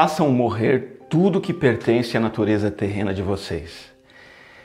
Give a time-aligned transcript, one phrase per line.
[0.00, 3.90] façam morrer tudo que pertence à natureza terrena de vocês.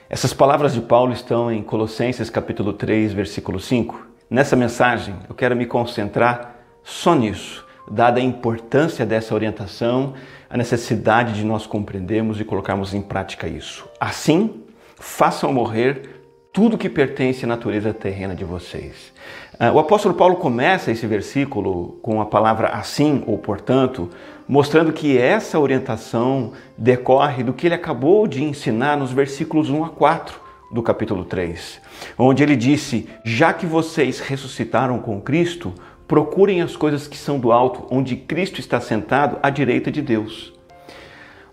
[0.08, 4.10] Essas palavras de Paulo estão em Colossenses capítulo 3, versículo 5.
[4.30, 10.14] Nessa mensagem, eu quero me concentrar só nisso, dada a importância dessa orientação,
[10.48, 13.90] a necessidade de nós compreendermos e colocarmos em prática isso.
[14.00, 14.62] Assim,
[15.00, 16.13] façam morrer
[16.54, 19.12] tudo que pertence à natureza terrena de vocês.
[19.60, 24.08] Ah, o apóstolo Paulo começa esse versículo com a palavra assim ou portanto,
[24.48, 29.90] mostrando que essa orientação decorre do que ele acabou de ensinar nos versículos 1 a
[29.90, 30.40] 4
[30.72, 31.82] do capítulo 3,
[32.20, 35.74] onde ele disse: Já que vocês ressuscitaram com Cristo,
[36.08, 40.54] procurem as coisas que são do alto, onde Cristo está sentado à direita de Deus.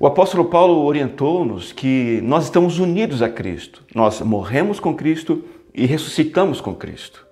[0.02, 3.82] O apóstolo Paulo orientou-nos que nós estamos unidos a Cristo.
[3.94, 7.26] Nós morremos com Cristo e ressuscitamos com Cristo.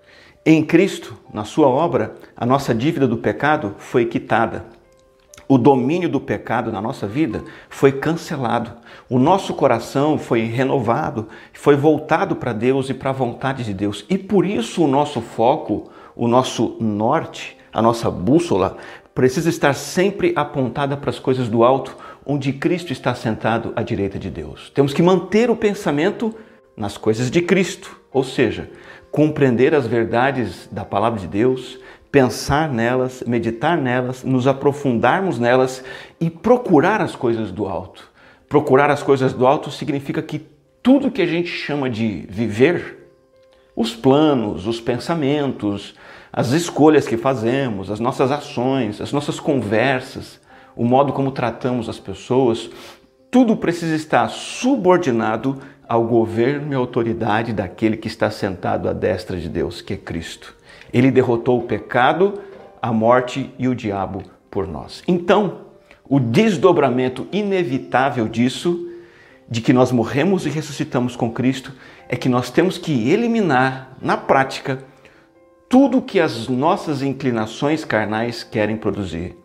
[0.45, 4.67] Em Cristo, na sua obra, a nossa dívida do pecado foi quitada.
[5.49, 8.73] O domínio do pecado na nossa vida foi cancelado.
[9.09, 14.05] O nosso coração foi renovado, foi voltado para Deus e para a vontade de Deus.
[14.11, 18.77] E por isso o nosso foco, o nosso norte, a nossa bússola
[19.19, 21.97] precisa estar sempre apontada para as coisas do alto,
[22.31, 24.69] onde Cristo está sentado à direita de Deus.
[24.75, 26.35] Temos que manter o pensamento
[26.77, 28.70] nas coisas de Cristo, ou seja,
[29.11, 31.81] compreender as verdades da palavra de Deus,
[32.12, 35.83] pensar nelas, meditar nelas, nos aprofundarmos nelas
[36.20, 38.11] e procurar as coisas do alto.
[38.47, 40.47] Procurar as coisas do alto significa que
[40.83, 43.09] tudo que a gente chama de viver,
[43.75, 45.95] os planos, os pensamentos,
[46.31, 50.38] as escolhas que fazemos, as nossas ações, as nossas conversas,
[50.79, 52.71] o modo como tratamos as pessoas,
[53.33, 59.48] tudo precisa estar subordinado ao governo e autoridade daquele que está sentado à destra de
[59.48, 60.55] Deus, que é Cristo.
[60.93, 62.35] Ele derrotou o pecado,
[62.81, 65.03] a morte e o diabo por nós.
[65.09, 65.62] Então,
[66.09, 68.89] o desdobramento inevitável disso,
[69.51, 71.73] de que nós morremos e ressuscitamos com Cristo,
[72.08, 74.79] é que nós temos que eliminar, na prática,
[75.69, 79.36] tudo que as nossas inclinações carnais querem produzir.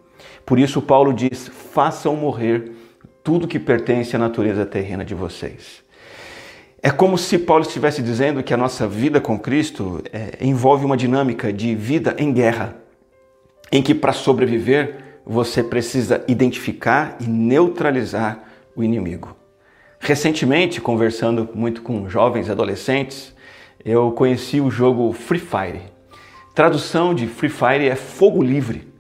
[0.46, 2.72] Por isso, Paulo diz: façam morrer
[3.24, 5.84] tudo que pertence à natureza terrena de vocês.
[6.82, 10.98] É como se Paulo estivesse dizendo que a nossa vida com Cristo é, envolve uma
[10.98, 12.76] dinâmica de vida em guerra,
[13.72, 18.44] em que para sobreviver você precisa identificar e neutralizar
[18.76, 19.34] o inimigo.
[19.98, 23.34] Recentemente, conversando muito com jovens adolescentes,
[23.86, 25.84] eu conheci o jogo Free Fire.
[26.54, 28.93] Tradução de Free Fire é fogo livre.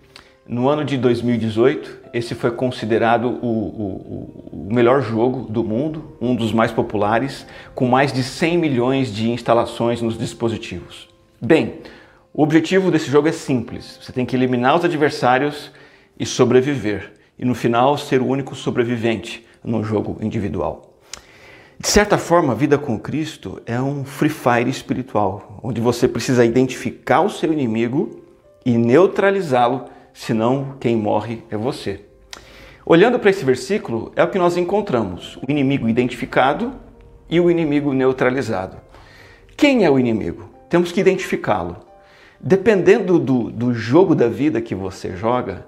[0.46, 6.36] No ano de 2018, esse foi considerado o, o, o, melhor jogo do mundo, um
[6.36, 11.08] dos mais populares, com mais de 100 milhões de instalações nos dispositivos.
[11.42, 11.76] Bem,
[12.34, 15.72] o objetivo desse jogo é simples: você tem que eliminar os adversários
[16.20, 20.94] e sobreviver, e no final ser o único sobrevivente no jogo individual.
[21.80, 26.44] De certa forma, a vida com Cristo é um free fire espiritual, onde você precisa
[26.44, 28.22] identificar o seu inimigo
[28.66, 32.01] e neutralizá-lo senão quem morre é você.
[32.85, 36.74] Olhando para esse versículo, é o que nós encontramos: o inimigo identificado
[37.29, 38.78] e o inimigo neutralizado.
[39.56, 40.50] Quem é o inimigo?
[40.69, 41.78] Temos que identificá-lo.
[42.40, 45.66] Dependendo do, do jogo da vida que você joga,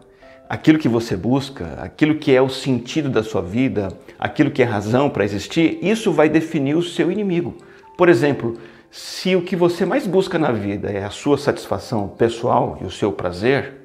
[0.50, 4.66] aquilo que você busca, aquilo que é o sentido da sua vida, aquilo que é
[4.66, 7.56] razão para existir, isso vai definir o seu inimigo.
[7.98, 8.58] Por exemplo,
[8.92, 12.92] se o que você mais busca na vida é a sua satisfação pessoal e o
[12.92, 13.85] seu prazer,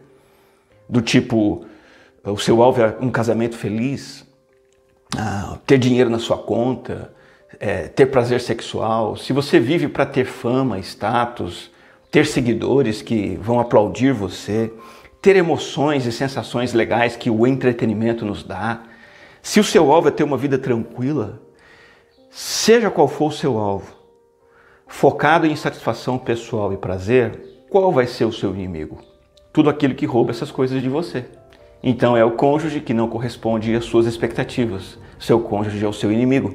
[0.90, 1.64] do tipo
[2.24, 4.26] o seu alvo é um casamento feliz,
[5.16, 7.14] ah, ter dinheiro na sua conta,
[7.58, 11.70] é, ter prazer sexual, se você vive para ter fama, status,
[12.10, 14.72] ter seguidores que vão aplaudir você,
[15.22, 18.82] ter emoções e sensações legais que o entretenimento nos dá,
[19.42, 21.40] se o seu alvo é ter uma vida tranquila,
[22.30, 23.94] seja qual for o seu alvo,
[24.86, 29.09] focado em satisfação pessoal e prazer, qual vai ser o seu inimigo?
[29.52, 31.24] Tudo aquilo que rouba essas coisas de você.
[31.82, 34.98] Então é o cônjuge que não corresponde às suas expectativas.
[35.18, 36.54] Seu cônjuge é o seu inimigo.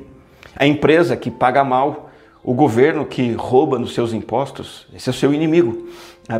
[0.55, 2.09] A empresa que paga mal,
[2.43, 5.87] o governo que rouba nos seus impostos, esse é o seu inimigo.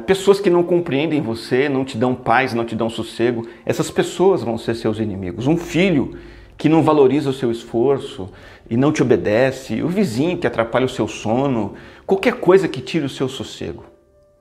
[0.05, 4.43] Pessoas que não compreendem você, não te dão paz, não te dão sossego, essas pessoas
[4.43, 5.47] vão ser seus inimigos.
[5.47, 6.17] Um filho
[6.57, 8.29] que não valoriza o seu esforço
[8.69, 11.73] e não te obedece, o vizinho que atrapalha o seu sono,
[12.05, 13.83] qualquer coisa que tire o seu sossego.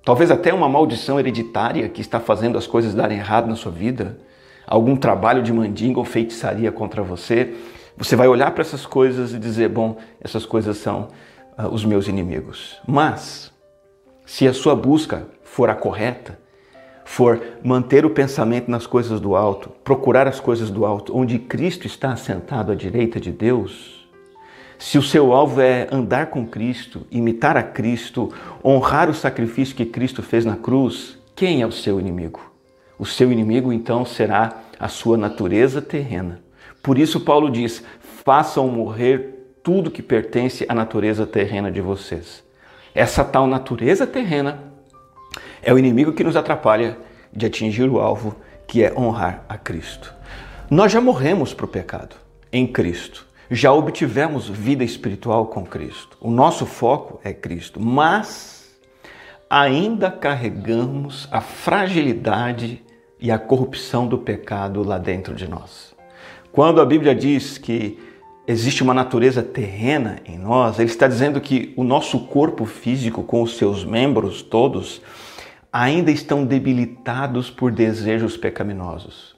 [0.05, 4.19] Talvez até uma maldição hereditária que está fazendo as coisas darem errado na sua vida,
[4.67, 7.55] algum trabalho de mandinga ou feitiçaria contra você.
[7.97, 11.09] Você vai olhar para essas coisas e dizer: bom, essas coisas são
[11.59, 12.79] uh, os meus inimigos.
[12.87, 13.51] Mas,
[14.27, 16.39] se a sua busca for a correta,
[17.07, 21.87] for manter o pensamento nas coisas do alto, procurar as coisas do alto, onde Cristo
[21.87, 24.04] está assentado à direita de Deus,
[24.79, 28.33] se o seu alvo é andar com Cristo, imitar a Cristo,
[28.65, 32.53] honrar o sacrifício que Cristo fez na cruz, quem é o seu inimigo?
[32.99, 36.41] O seu inimigo então será a sua natureza terrena.
[36.83, 37.83] Por isso, Paulo diz:
[38.25, 42.45] façam morrer tudo que pertence à natureza terrena de vocês.
[42.95, 44.63] Essa tal natureza terrena
[45.63, 46.99] é o inimigo que nos atrapalha
[47.33, 48.37] de atingir o alvo,
[48.67, 50.15] que é honrar a Cristo.
[50.71, 52.17] Nós já morremos para o pecado
[52.53, 53.27] em Cristo.
[53.51, 56.17] Já obtivemos vida espiritual com Cristo.
[56.21, 58.75] O nosso foco é Cristo, mas
[59.49, 62.83] ainda carregamos a fragilidade
[63.21, 65.95] e a corrupção do pecado lá dentro de nós.
[66.51, 67.99] Quando a Bíblia diz que
[68.47, 73.43] existe uma natureza terrena em nós, ele está dizendo que o nosso corpo físico, com
[73.43, 75.03] os seus membros todos,
[75.73, 79.34] ainda estão debilitados por desejos pecaminosos.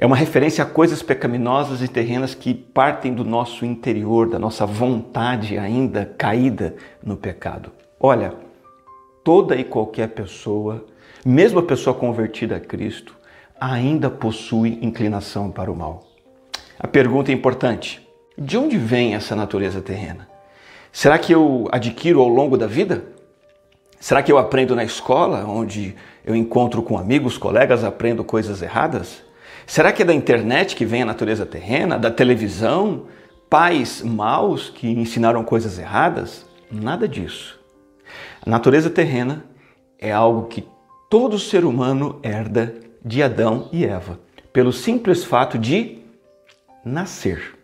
[0.00, 4.64] É uma referência a coisas pecaminosas e terrenas que partem do nosso interior, da nossa
[4.64, 7.72] vontade ainda caída no pecado.
[7.98, 8.32] Olha,
[9.24, 10.86] toda e qualquer pessoa,
[11.26, 13.16] mesmo a pessoa convertida a Cristo,
[13.60, 16.04] ainda possui inclinação para o mal.
[16.78, 18.00] A pergunta é importante:
[18.38, 20.28] de onde vem essa natureza terrena?
[20.92, 23.02] Será que eu adquiro ao longo da vida?
[23.98, 29.26] Será que eu aprendo na escola, onde eu encontro com amigos, colegas, aprendo coisas erradas?
[29.68, 33.04] Será que é da internet que vem a natureza terrena, da televisão,
[33.50, 36.46] pais maus que ensinaram coisas erradas?
[36.72, 37.60] Nada disso.
[38.44, 39.44] A natureza terrena
[39.98, 40.66] é algo que
[41.10, 44.18] todo ser humano herda de Adão e Eva,
[44.54, 45.98] pelo simples fato de
[46.82, 47.54] nascer.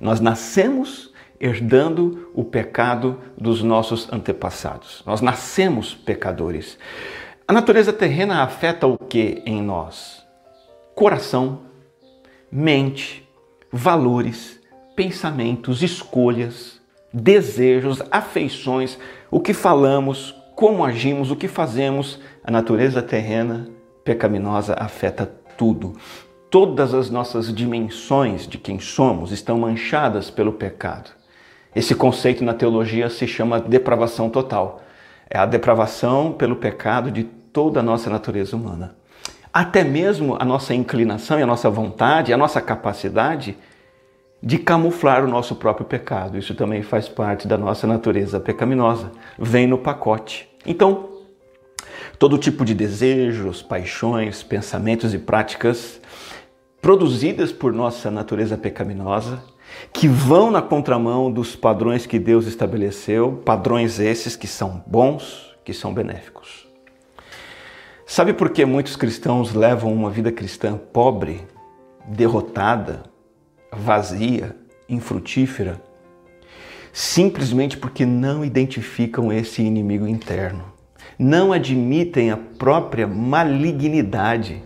[0.00, 5.02] Nós nascemos herdando o pecado dos nossos antepassados.
[5.04, 6.78] Nós nascemos pecadores.
[7.48, 10.27] A natureza terrena afeta o que em nós?
[10.98, 11.60] Coração,
[12.50, 13.24] mente,
[13.70, 14.58] valores,
[14.96, 16.80] pensamentos, escolhas,
[17.14, 18.98] desejos, afeições,
[19.30, 22.18] o que falamos, como agimos, o que fazemos.
[22.42, 23.68] A natureza terrena
[24.02, 25.24] pecaminosa afeta
[25.56, 25.96] tudo.
[26.50, 31.10] Todas as nossas dimensões de quem somos estão manchadas pelo pecado.
[31.76, 34.82] Esse conceito na teologia se chama depravação total.
[35.30, 38.98] É a depravação pelo pecado de toda a nossa natureza humana.
[39.52, 43.56] Até mesmo a nossa inclinação e a nossa vontade, a nossa capacidade
[44.42, 46.38] de camuflar o nosso próprio pecado.
[46.38, 49.10] Isso também faz parte da nossa natureza pecaminosa.
[49.38, 50.48] Vem no pacote.
[50.64, 51.08] Então,
[52.18, 56.00] todo tipo de desejos, paixões, pensamentos e práticas
[56.80, 59.42] produzidas por nossa natureza pecaminosa,
[59.92, 65.74] que vão na contramão dos padrões que Deus estabeleceu, padrões esses que são bons, que
[65.74, 66.57] são benéficos.
[68.08, 71.46] Sabe por que muitos cristãos levam uma vida cristã pobre,
[72.06, 73.04] derrotada,
[73.70, 74.56] vazia,
[74.88, 75.80] infrutífera?
[76.92, 80.64] Simplesmente porque não identificam esse inimigo interno,
[81.16, 84.62] não admitem a própria malignidade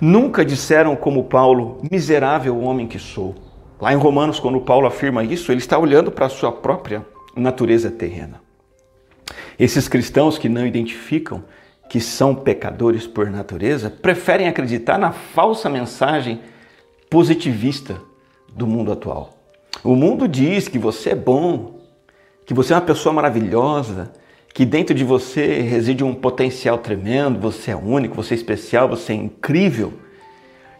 [0.00, 3.34] Nunca disseram como Paulo, miserável homem que sou.
[3.80, 7.04] Lá em Romanos, quando Paulo afirma isso, ele está olhando para a sua própria
[7.34, 8.42] natureza terrena.
[9.58, 11.44] Esses cristãos que não identificam
[11.88, 16.40] que são pecadores por natureza preferem acreditar na falsa mensagem
[17.08, 18.00] positivista
[18.52, 19.38] do mundo atual.
[19.84, 21.80] O mundo diz que você é bom,
[22.44, 24.12] que você é uma pessoa maravilhosa,
[24.54, 29.12] que dentro de você reside um potencial tremendo, você é único, você é especial, você
[29.12, 29.92] é incrível.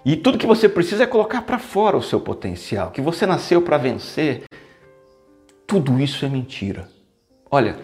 [0.05, 3.61] E tudo que você precisa é colocar para fora o seu potencial, que você nasceu
[3.61, 4.45] para vencer.
[5.67, 6.89] Tudo isso é mentira.
[7.51, 7.77] Olha,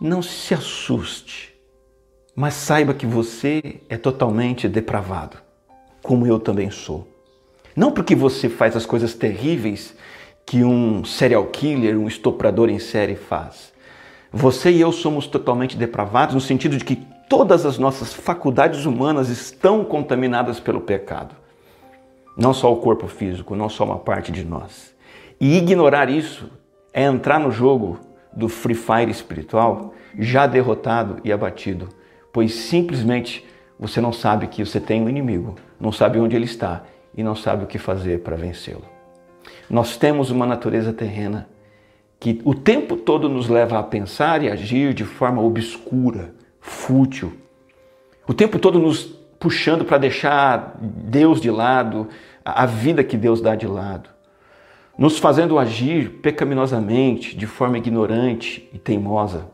[0.00, 1.53] não se assuste,
[2.34, 5.36] mas saiba que você é totalmente depravado,
[6.02, 7.06] como eu também sou.
[7.76, 9.94] Não porque você faz as coisas terríveis
[10.46, 13.74] que um serial killer, um estuprador em série faz
[14.36, 16.96] você e eu somos totalmente depravados no sentido de que
[17.28, 21.36] todas as nossas faculdades humanas estão contaminadas pelo pecado.
[22.36, 24.92] Não só o corpo físico, não só uma parte de nós.
[25.40, 26.50] E ignorar isso
[26.92, 28.00] é entrar no jogo
[28.32, 31.88] do Free Fire espiritual já derrotado e abatido,
[32.34, 33.46] pois simplesmente
[33.78, 36.82] você não sabe que você tem um inimigo, não sabe onde ele está
[37.16, 38.82] e não sabe o que fazer para vencê-lo.
[39.70, 41.48] Nós temos uma natureza terrena
[42.18, 47.32] que o tempo todo nos leva a pensar e agir de forma obscura, fútil.
[48.26, 49.04] O tempo todo nos
[49.38, 52.08] puxando para deixar Deus de lado,
[52.44, 54.10] a vida que Deus dá de lado.
[54.98, 59.53] Nos fazendo agir pecaminosamente, de forma ignorante e teimosa.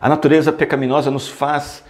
[0.00, 1.82] A natureza pecaminosa nos faz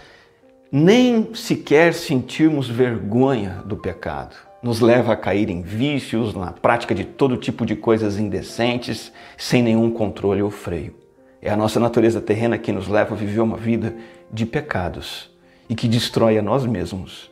[0.71, 4.35] nem sequer sentirmos vergonha do pecado.
[4.61, 9.61] Nos leva a cair em vícios, na prática de todo tipo de coisas indecentes, sem
[9.61, 10.95] nenhum controle ou freio.
[11.41, 13.95] É a nossa natureza terrena que nos leva a viver uma vida
[14.31, 15.29] de pecados
[15.69, 17.31] e que destrói a nós mesmos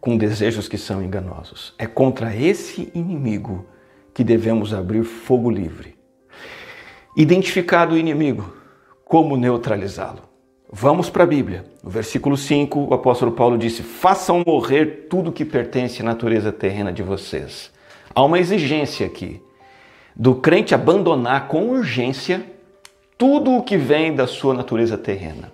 [0.00, 1.74] com desejos que são enganosos.
[1.78, 3.66] É contra esse inimigo
[4.14, 5.96] que devemos abrir fogo livre.
[7.16, 8.59] Identificado o inimigo,
[9.10, 10.20] como neutralizá-lo?
[10.72, 11.64] Vamos para a Bíblia.
[11.82, 16.92] No versículo 5, o apóstolo Paulo disse: Façam morrer tudo que pertence à natureza terrena
[16.92, 17.72] de vocês.
[18.14, 19.42] Há uma exigência aqui
[20.14, 22.40] do crente abandonar com urgência
[23.18, 25.52] tudo o que vem da sua natureza terrena.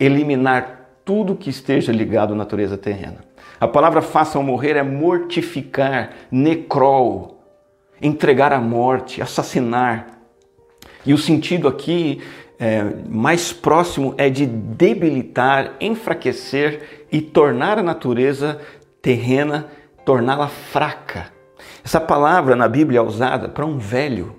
[0.00, 3.18] Eliminar tudo que esteja ligado à natureza terrena.
[3.60, 7.40] A palavra façam morrer é mortificar, necrol,
[8.02, 10.08] entregar à morte, assassinar.
[11.06, 12.20] E o sentido aqui
[12.58, 18.60] é, mais próximo é de debilitar, enfraquecer e tornar a natureza
[19.02, 19.66] terrena,
[20.04, 21.32] torná-la fraca.
[21.84, 24.34] Essa palavra na Bíblia é usada para um velho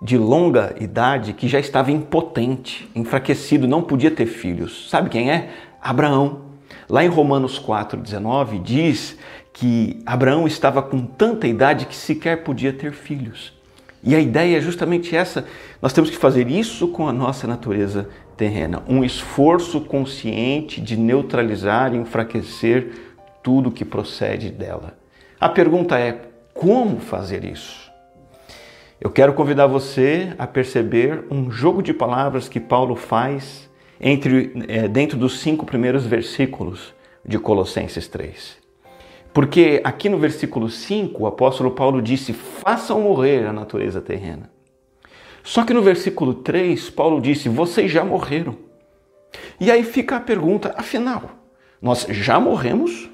[0.00, 4.88] de longa idade que já estava impotente, enfraquecido, não podia ter filhos.
[4.90, 5.50] Sabe quem é?
[5.80, 6.42] Abraão.
[6.88, 9.18] Lá em Romanos 4,19 diz
[9.52, 13.55] que Abraão estava com tanta idade que sequer podia ter filhos.
[14.06, 15.44] E a ideia é justamente essa:
[15.82, 21.92] nós temos que fazer isso com a nossa natureza terrena, um esforço consciente de neutralizar
[21.92, 22.92] e enfraquecer
[23.42, 24.96] tudo que procede dela.
[25.40, 26.20] A pergunta é:
[26.54, 27.90] como fazer isso?
[29.00, 33.68] Eu quero convidar você a perceber um jogo de palavras que Paulo faz
[34.00, 36.94] entre é, dentro dos cinco primeiros versículos
[37.24, 38.65] de Colossenses 3.
[39.36, 44.50] Porque aqui no versículo 5, o apóstolo Paulo disse: façam morrer a natureza terrena.
[45.42, 48.56] Só que no versículo 3, Paulo disse: vocês já morreram.
[49.60, 51.32] E aí fica a pergunta: afinal,
[51.82, 53.10] nós já morremos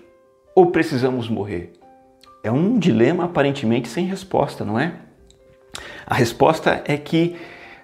[0.54, 1.72] ou precisamos morrer?
[2.44, 4.94] É um dilema aparentemente sem resposta, não é?
[6.06, 7.34] A resposta é que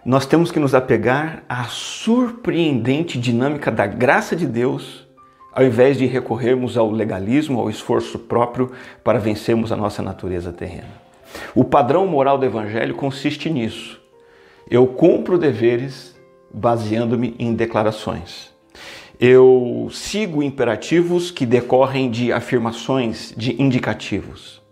[0.05, 5.08] nós temos que nos apegar à surpreendente dinâmica da graça de Deus
[5.53, 11.09] ao invés de recorrermos ao legalismo, ao esforço próprio para vencermos a nossa natureza terrena.
[11.55, 14.01] O padrão moral do Evangelho consiste nisso.
[14.71, 16.19] Eu cumpro deveres
[16.53, 18.53] baseando-me em declarações.
[19.21, 24.63] Eu sigo imperativos que decorrem de afirmações, de indicativos.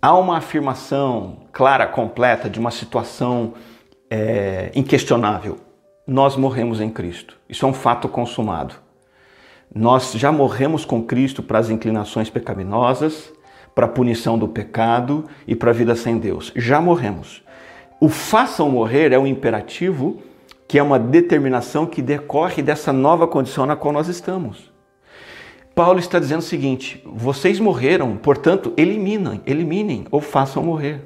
[0.00, 3.54] Há uma afirmação clara, completa de uma situação
[4.10, 5.58] é, inquestionável.
[6.06, 7.36] Nós morremos em Cristo.
[7.48, 8.83] Isso é um fato consumado.
[9.74, 13.32] Nós já morremos com Cristo para as inclinações pecaminosas,
[13.74, 16.52] para a punição do pecado e para a vida sem Deus.
[16.54, 17.42] Já morremos.
[18.00, 20.22] O façam morrer é um imperativo
[20.68, 24.72] que é uma determinação que decorre dessa nova condição na qual nós estamos.
[25.74, 31.00] Paulo está dizendo o seguinte: vocês morreram, portanto, eliminem, eliminem ou façam morrer.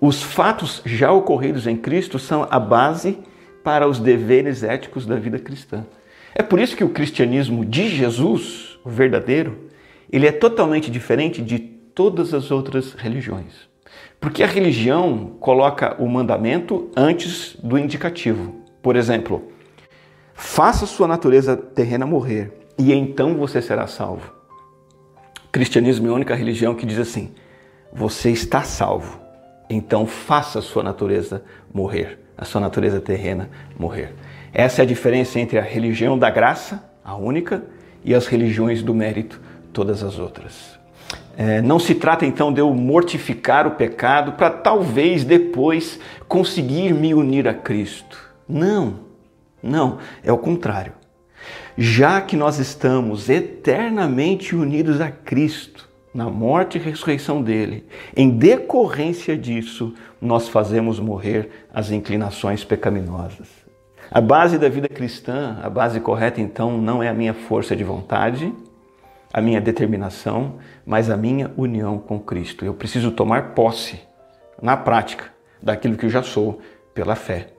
[0.00, 3.18] Os fatos já ocorridos em Cristo são a base
[3.62, 5.84] para os deveres éticos da vida cristã.
[6.34, 9.68] É por isso que o cristianismo de Jesus, o verdadeiro,
[10.12, 13.68] ele é totalmente diferente de todas as outras religiões.
[14.20, 18.54] Porque a religião coloca o mandamento antes do indicativo.
[18.82, 19.50] Por exemplo,
[20.34, 24.32] faça sua natureza terrena morrer e então você será salvo.
[25.46, 27.34] O cristianismo é a única religião que diz assim:
[27.92, 29.20] você está salvo,
[29.68, 34.14] então faça sua natureza morrer, a sua natureza terrena morrer.
[34.52, 37.62] Essa é a diferença entre a religião da graça, a única,
[38.04, 39.40] e as religiões do mérito,
[39.72, 40.78] todas as outras.
[41.36, 47.14] É, não se trata então de eu mortificar o pecado para talvez depois conseguir me
[47.14, 48.18] unir a Cristo.
[48.48, 49.00] Não,
[49.62, 50.92] não, é o contrário.
[51.78, 59.36] Já que nós estamos eternamente unidos a Cristo, na morte e ressurreição dele, em decorrência
[59.36, 63.48] disso, nós fazemos morrer as inclinações pecaminosas.
[64.12, 67.84] A base da vida cristã, a base correta então, não é a minha força de
[67.84, 68.52] vontade,
[69.32, 72.64] a minha determinação, mas a minha união com Cristo.
[72.64, 74.00] Eu preciso tomar posse,
[74.60, 75.26] na prática,
[75.62, 76.60] daquilo que eu já sou
[76.92, 77.50] pela fé.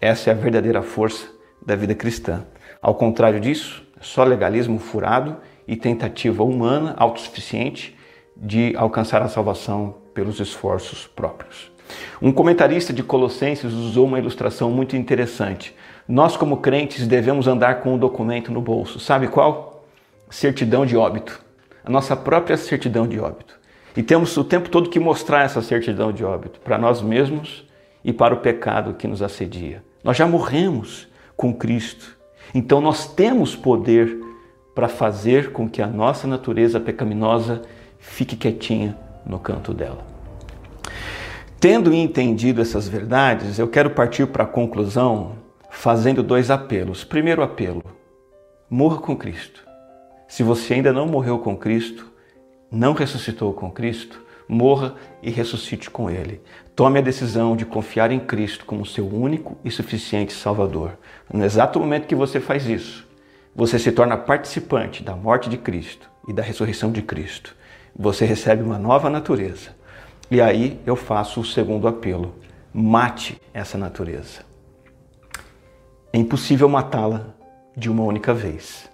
[0.00, 1.28] Essa é a verdadeira força
[1.64, 2.42] da vida cristã.
[2.80, 5.36] Ao contrário disso, é só legalismo furado
[5.66, 7.94] e tentativa humana, autossuficiente,
[8.34, 11.70] de alcançar a salvação pelos esforços próprios.
[12.20, 15.74] Um comentarista de Colossenses usou uma ilustração muito interessante.
[16.08, 18.98] Nós, como crentes, devemos andar com um documento no bolso.
[18.98, 19.84] Sabe qual?
[20.30, 21.38] Certidão de óbito.
[21.84, 23.60] A nossa própria certidão de óbito.
[23.94, 27.66] E temos o tempo todo que mostrar essa certidão de óbito para nós mesmos
[28.02, 29.84] e para o pecado que nos assedia.
[30.02, 32.16] Nós já morremos com Cristo.
[32.54, 34.18] Então nós temos poder
[34.74, 37.60] para fazer com que a nossa natureza pecaminosa
[37.98, 38.96] fique quietinha
[39.26, 40.06] no canto dela.
[41.60, 45.32] Tendo entendido essas verdades, eu quero partir para a conclusão
[45.78, 47.04] fazendo dois apelos.
[47.04, 47.84] Primeiro apelo:
[48.68, 49.64] morra com Cristo.
[50.26, 52.10] Se você ainda não morreu com Cristo,
[52.70, 56.42] não ressuscitou com Cristo, morra e ressuscite com Ele.
[56.74, 60.98] Tome a decisão de confiar em Cristo como seu único e suficiente Salvador.
[61.32, 63.06] No exato momento que você faz isso,
[63.54, 67.54] você se torna participante da morte de Cristo e da ressurreição de Cristo.
[67.96, 69.70] Você recebe uma nova natureza.
[70.28, 72.34] E aí eu faço o segundo apelo:
[72.74, 74.47] mate essa natureza.
[76.10, 77.26] É impossível matá-la
[77.76, 78.88] de uma única vez.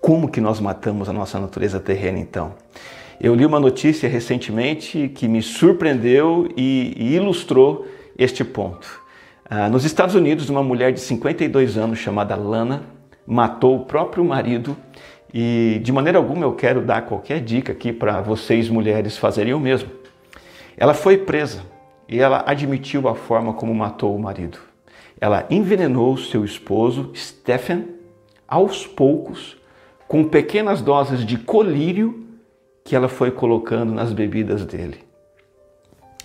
[0.00, 2.54] Como que nós matamos a nossa natureza terrena então?
[3.18, 7.86] Eu li uma notícia recentemente que me surpreendeu e, ilustrou
[8.18, 9.02] este ponto.
[9.48, 12.82] Ah, nos Estados Unidos, uma mulher de 52 anos chamada Lana
[13.26, 14.76] matou o próprio marido
[15.32, 19.60] e de maneira alguma eu quero dar qualquer dica aqui para vocês mulheres fazerem o
[19.60, 19.90] mesmo.
[20.76, 21.62] Ela foi presa
[22.06, 24.69] e ela admitiu a forma como matou o marido.
[25.20, 27.88] Ela envenenou seu esposo, Stephen,
[28.48, 29.56] aos poucos
[30.08, 32.26] com pequenas doses de colírio
[32.82, 34.98] que ela foi colocando nas bebidas dele.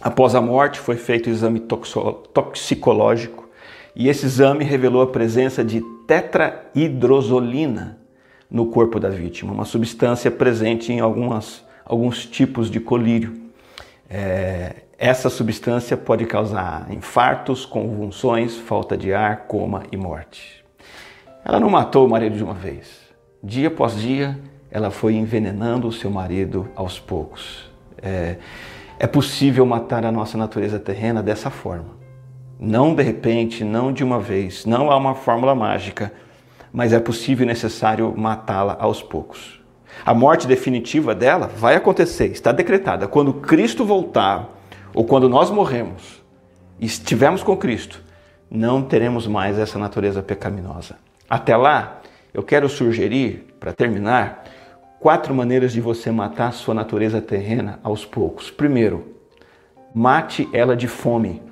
[0.02, 1.60] Após a morte, foi feito o exame
[2.34, 3.48] toxicológico
[3.96, 8.00] e esse exame revelou a presença de tetrahidrozolina
[8.50, 13.34] no corpo da vítima, uma substância presente em algumas, alguns tipos de colírio.
[14.10, 20.64] É, essa substância pode causar infartos, convulsões, falta de ar, coma e morte.
[21.44, 23.02] Ela não matou o marido de uma vez.
[23.44, 24.40] Dia após dia,
[24.72, 27.70] ela foi envenenando o seu marido aos poucos.
[28.02, 28.38] É,
[28.98, 31.96] é possível matar a nossa natureza terrena dessa forma.
[32.58, 36.12] Não de repente, não de uma vez, não há uma fórmula mágica,
[36.72, 39.62] mas é possível e necessário matá-la aos poucos.
[40.06, 43.08] A morte definitiva dela vai acontecer, está decretada.
[43.08, 44.55] Quando Cristo voltar,
[44.96, 46.24] ou quando nós morremos
[46.80, 48.02] e estivermos com Cristo,
[48.50, 50.96] não teremos mais essa natureza pecaminosa.
[51.30, 52.02] Até lá,
[52.34, 54.46] eu quero sugerir, para terminar,
[55.00, 58.50] quatro maneiras de você matar sua natureza terrena aos poucos.
[58.50, 59.16] Primeiro,
[59.94, 61.44] mate ela de fome.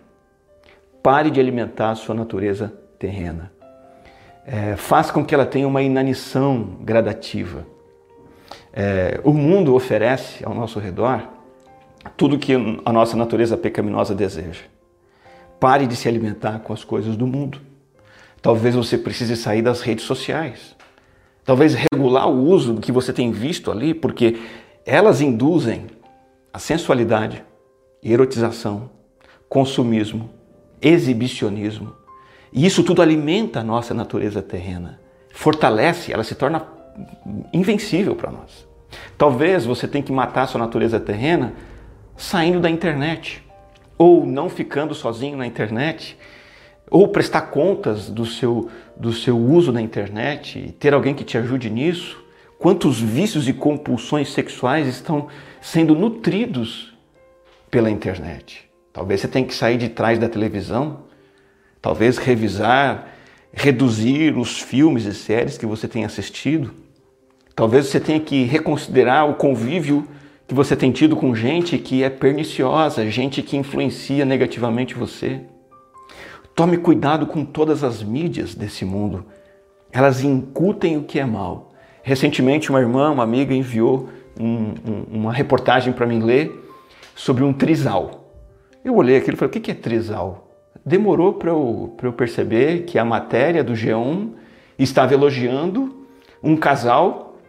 [1.02, 3.52] Pare de alimentar sua natureza terrena.
[4.46, 7.66] É, faça com que ela tenha uma inanição gradativa.
[8.72, 11.33] É, o mundo oferece ao nosso redor
[12.10, 12.54] tudo que
[12.86, 14.62] a nossa natureza pecaminosa deseja.
[15.60, 17.60] Pare de se alimentar com as coisas do mundo.
[18.42, 20.76] Talvez você precise sair das redes sociais.
[21.46, 24.38] Talvez regular o uso que você tem visto ali, porque
[24.86, 25.88] elas induzem
[26.54, 27.44] a sensualidade,
[28.02, 28.90] erotização,
[29.50, 30.30] consumismo,
[30.82, 31.94] exibicionismo.
[32.52, 35.00] E isso tudo alimenta a nossa natureza terrena,
[35.34, 36.68] fortalece, ela se torna
[37.52, 38.68] invencível para nós.
[39.18, 41.54] Talvez você tenha que matar a sua natureza terrena
[42.24, 43.44] saindo da internet,
[43.98, 46.18] ou não ficando sozinho na internet
[46.90, 51.38] ou prestar contas do seu, do seu uso na internet e ter alguém que te
[51.38, 52.24] ajude nisso?
[52.58, 55.28] Quantos vícios e compulsões sexuais estão
[55.62, 56.94] sendo nutridos
[57.70, 58.70] pela internet?
[58.94, 61.02] Talvez você tenha que sair de trás da televisão,
[61.82, 63.08] talvez revisar,
[63.52, 66.74] reduzir os filmes e séries que você tem assistido.
[67.54, 70.08] Talvez você tenha que reconsiderar o convívio
[70.48, 75.42] que você tem tido com gente que é perniciosa, gente que influencia negativamente você.
[76.56, 79.26] Tome cuidado com todas as mídias desse mundo.
[79.92, 81.72] Elas incutem o que é mal.
[82.04, 86.52] Recentemente, uma irmã, uma amiga, enviou um, um, uma reportagem para mim ler
[87.16, 88.30] sobre um trisal.
[88.84, 90.50] Eu olhei aquilo e falei: o que é trisal?
[90.86, 94.32] Demorou para eu, eu perceber que a matéria do G1
[94.78, 96.06] estava elogiando
[96.44, 97.40] um casal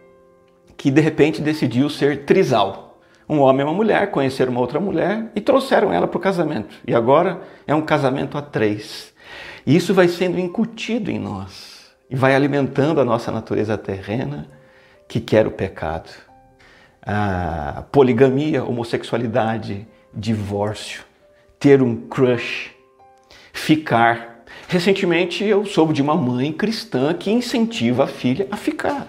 [0.77, 2.84] que de repente decidiu ser trisal.
[3.27, 6.75] Um homem e uma mulher conheceram uma outra mulher e trouxeram ela para o casamento.
[6.87, 9.13] E agora é um casamento a três.
[9.65, 14.47] E isso vai sendo incutido em nós e vai alimentando a nossa natureza terrena
[15.07, 16.09] que quer o pecado.
[17.01, 21.03] A poligamia, homossexualidade, divórcio,
[21.59, 22.71] ter um crush,
[23.51, 24.43] ficar.
[24.67, 29.07] Recentemente eu soube de uma mãe cristã que incentiva a filha a ficar.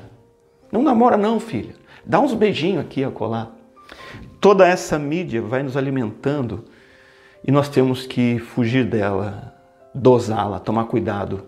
[0.70, 1.74] Não namora não, filha.
[2.04, 3.55] Dá uns beijinhos aqui a colar.
[4.46, 6.66] Toda essa mídia vai nos alimentando
[7.44, 9.52] e nós temos que fugir dela,
[9.92, 11.46] dosá-la, tomar cuidado,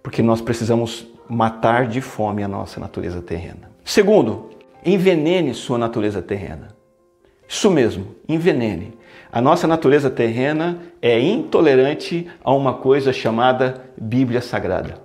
[0.00, 3.68] porque nós precisamos matar de fome a nossa natureza terrena.
[3.84, 4.50] Segundo,
[4.84, 6.68] envenene sua natureza terrena.
[7.48, 8.96] Isso mesmo, envenene.
[9.32, 15.00] A nossa natureza terrena é intolerante a uma coisa chamada Bíblia Sagrada.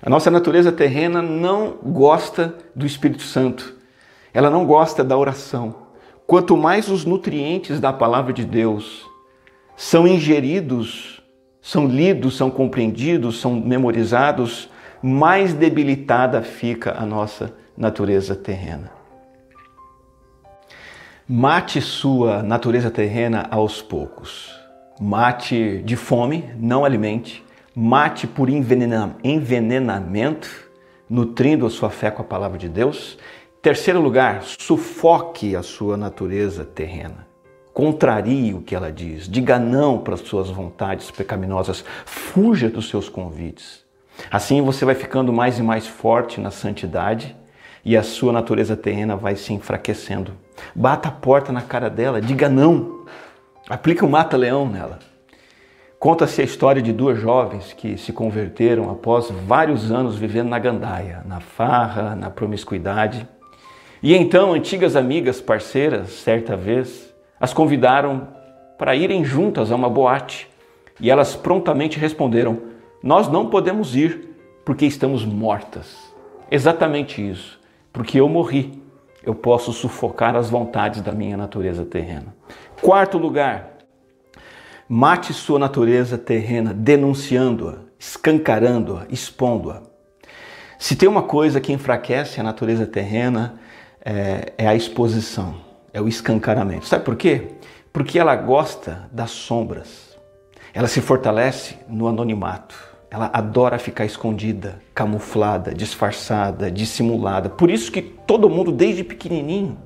[0.00, 3.74] A nossa natureza terrena não gosta do Espírito Santo.
[4.32, 5.87] Ela não gosta da oração.
[6.28, 9.08] Quanto mais os nutrientes da palavra de Deus
[9.74, 11.22] são ingeridos,
[11.58, 14.68] são lidos, são compreendidos, são memorizados,
[15.02, 18.92] mais debilitada fica a nossa natureza terrena.
[21.26, 24.54] Mate sua natureza terrena aos poucos.
[25.00, 27.42] Mate de fome, não alimente.
[27.74, 30.68] Mate por envenenamento,
[31.08, 33.16] nutrindo a sua fé com a palavra de Deus.
[33.60, 37.26] Terceiro lugar, sufoque a sua natureza terrena.
[37.74, 39.28] Contrarie o que ela diz.
[39.28, 41.84] Diga não para as suas vontades pecaminosas.
[42.04, 43.84] Fuja dos seus convites.
[44.30, 47.36] Assim você vai ficando mais e mais forte na santidade
[47.84, 50.32] e a sua natureza terrena vai se enfraquecendo.
[50.74, 53.06] Bata a porta na cara dela, diga não.
[53.68, 55.00] Aplica o um mata-leão nela.
[55.98, 61.22] Conta-se a história de duas jovens que se converteram após vários anos vivendo na gandaia,
[61.26, 63.28] na farra, na promiscuidade.
[64.02, 68.28] E então, antigas amigas parceiras, certa vez, as convidaram
[68.76, 70.48] para irem juntas a uma boate.
[71.00, 72.58] E elas prontamente responderam:
[73.02, 75.96] Nós não podemos ir porque estamos mortas.
[76.50, 77.58] Exatamente isso
[77.98, 78.80] porque eu morri.
[79.24, 82.34] Eu posso sufocar as vontades da minha natureza terrena.
[82.80, 83.78] Quarto lugar,
[84.88, 89.82] mate sua natureza terrena denunciando-a, escancarando-a, expondo-a.
[90.78, 93.58] Se tem uma coisa que enfraquece a natureza terrena,
[94.04, 95.56] é, é a exposição,
[95.92, 96.86] é o escancaramento.
[96.86, 97.48] Sabe por quê?
[97.92, 100.16] Porque ela gosta das sombras.
[100.72, 102.76] Ela se fortalece no anonimato.
[103.10, 107.48] Ela adora ficar escondida, camuflada, disfarçada, dissimulada.
[107.48, 109.78] Por isso que todo mundo, desde pequenininho,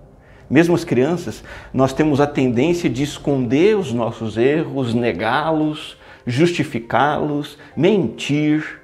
[0.51, 5.97] mesmo as crianças, nós temos a tendência de esconder os nossos erros, negá-los,
[6.27, 8.82] justificá-los, mentir.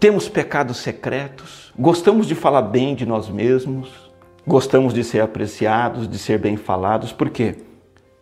[0.00, 4.10] Temos pecados secretos, gostamos de falar bem de nós mesmos,
[4.46, 7.12] gostamos de ser apreciados, de ser bem falados.
[7.12, 7.56] Por quê?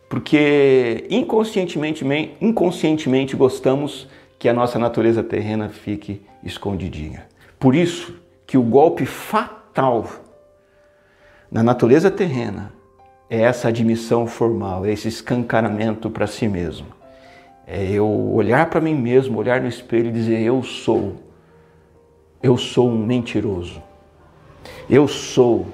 [0.09, 2.05] Porque inconscientemente,
[2.41, 4.09] inconscientemente gostamos
[4.41, 7.29] que a nossa natureza terrena fique escondidinha.
[7.61, 8.13] Por isso
[8.45, 10.05] que o golpe fatal
[11.49, 12.73] na natureza terrena
[13.31, 16.89] é essa admissão formal, é esse escancaramento para si mesmo.
[17.65, 21.28] É eu olhar para mim mesmo, olhar no espelho e dizer: Eu sou,
[22.43, 23.83] eu sou um mentiroso,
[24.89, 25.67] eu sou,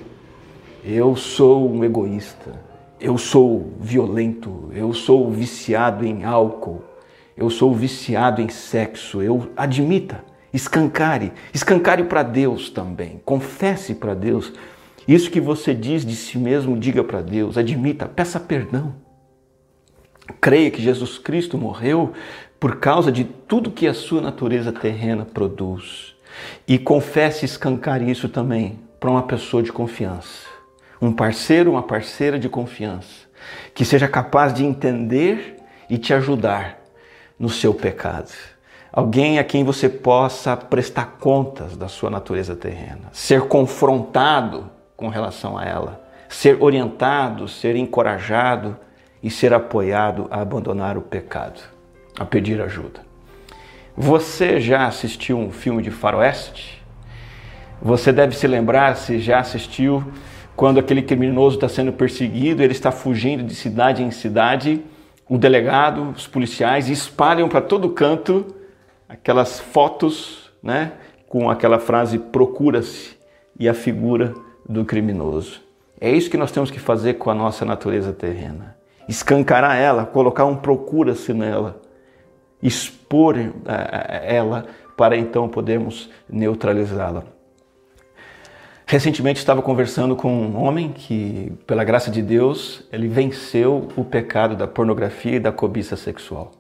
[0.83, 2.59] eu sou um egoísta,
[2.99, 6.83] eu sou violento, eu sou viciado em álcool,
[7.37, 14.53] eu sou viciado em sexo, eu admita, escancare, escancare para Deus também, confesse para Deus.
[15.07, 18.95] Isso que você diz de si mesmo, diga para Deus, admita, peça perdão.
[20.41, 22.13] Creia que Jesus Cristo morreu
[22.59, 26.14] por causa de tudo que a sua natureza terrena produz.
[26.67, 30.47] E confesse, escancare isso também para uma pessoa de confiança.
[31.01, 33.27] Um parceiro, uma parceira de confiança,
[33.75, 35.57] que seja capaz de entender
[35.91, 36.79] e te ajudar
[37.39, 38.33] no seu pecado.
[38.93, 45.59] Alguém a quem você possa prestar contas da sua natureza terrena, ser confrontado com relação
[45.59, 48.77] a ela, ser orientado, ser encorajado
[49.23, 51.61] e ser apoiado a abandonar o pecado,
[52.19, 53.01] a pedir ajuda.
[53.97, 56.83] Você já assistiu um filme de faroeste?
[57.81, 60.03] Você deve se lembrar se já assistiu
[60.57, 64.83] quando aquele criminoso está sendo perseguido, ele está fugindo de cidade em cidade
[65.29, 68.55] o delegado, os policiais espalham para todo canto
[69.09, 70.93] aquelas fotos, né,
[71.29, 73.17] com aquela frase procura-se
[73.59, 74.35] e a figura
[74.69, 75.61] do criminoso.
[76.01, 78.77] É isso que nós temos que fazer com a nossa natureza terrena.
[79.09, 81.81] Escancarar ela, colocar um procura-se nela,
[82.65, 87.25] expor eh, eh, ela para então podermos neutralizá-la.
[88.87, 94.57] Recentemente estava conversando com um homem que, pela graça de Deus, ele venceu o pecado
[94.57, 96.53] da pornografia e da cobiça sexual.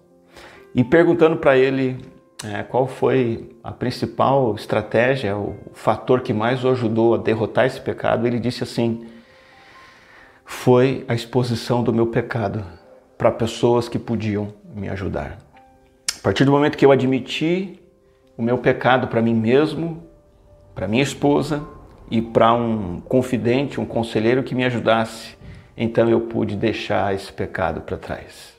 [0.74, 1.98] E perguntando para ele
[2.42, 7.80] é, qual foi a principal estratégia, o fator que mais o ajudou a derrotar esse
[7.80, 9.06] pecado, ele disse assim:
[10.44, 12.64] foi a exposição do meu pecado
[13.16, 15.43] para pessoas que podiam me ajudar.
[16.18, 17.80] A partir do momento que eu admiti
[18.36, 20.02] o meu pecado para mim mesmo,
[20.74, 21.66] para minha esposa,
[22.10, 25.36] e para um confidente, um conselheiro que me ajudasse.
[25.76, 28.54] Então eu pude deixar esse pecado para trás.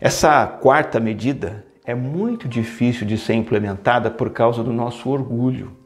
[0.00, 5.76] Essa quarta medida é muito difícil de ser implementada por causa do nosso orgulho.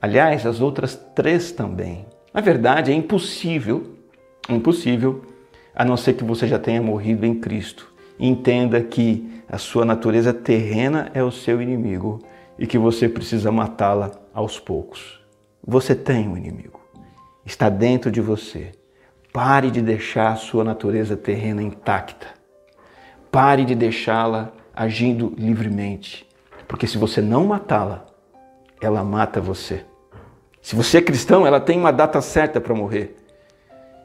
[0.00, 2.06] Aliás, as outras três também.
[2.32, 3.96] Na verdade, é impossível,
[4.48, 5.24] impossível,
[5.74, 7.89] a não ser que você já tenha morrido em Cristo.
[8.22, 12.20] Entenda que a sua natureza terrena é o seu inimigo
[12.58, 15.24] e que você precisa matá-la aos poucos.
[15.66, 16.78] Você tem um inimigo.
[17.46, 18.72] Está dentro de você.
[19.32, 22.26] Pare de deixar a sua natureza terrena intacta.
[23.32, 26.28] Pare de deixá-la agindo livremente.
[26.68, 28.04] Porque se você não matá-la,
[28.82, 29.86] ela mata você.
[30.60, 33.16] Se você é cristão, ela tem uma data certa para morrer.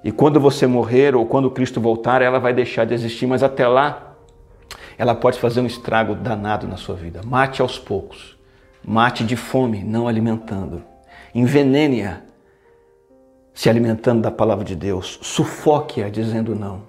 [0.05, 3.67] E quando você morrer ou quando Cristo voltar, ela vai deixar de existir, mas até
[3.67, 4.04] lá,
[4.97, 7.21] ela pode fazer um estrago danado na sua vida.
[7.25, 8.37] Mate aos poucos.
[8.83, 10.83] Mate de fome, não alimentando.
[11.33, 12.21] Envenene-a,
[13.53, 15.19] se alimentando da palavra de Deus.
[15.21, 16.83] Sufoque-a dizendo não.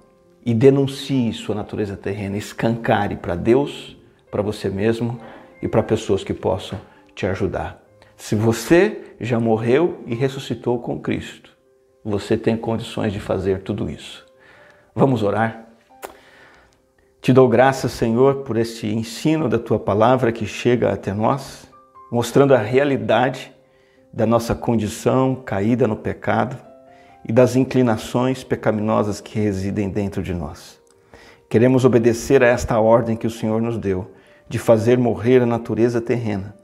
[0.45, 2.37] E denuncie sua natureza terrena.
[2.37, 3.97] Escancare para Deus,
[4.31, 5.19] para você mesmo
[5.61, 6.79] e para pessoas que possam
[7.15, 7.83] te ajudar.
[8.15, 11.51] Se você já morreu e ressuscitou com Cristo,
[12.03, 14.25] você tem condições de fazer tudo isso.
[14.95, 15.66] Vamos orar?
[17.27, 21.67] Te dou graças, Senhor, por este ensino da tua palavra que chega até nós,
[22.09, 23.51] mostrando a realidade
[24.13, 26.57] da nossa condição caída no pecado
[27.27, 30.79] e das inclinações pecaminosas que residem dentro de nós.
[31.49, 34.09] Queremos obedecer a esta ordem que o Senhor nos deu,
[34.47, 36.55] de fazer morrer a natureza terrena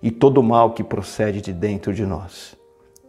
[0.00, 2.56] e todo o mal que procede de dentro de nós.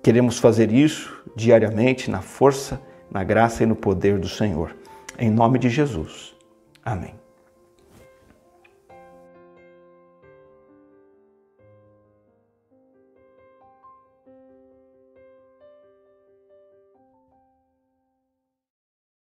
[0.01, 4.75] Queremos fazer isso diariamente na força, na graça e no poder do Senhor.
[5.19, 6.32] Em nome de Jesus.
[6.85, 7.22] Amém.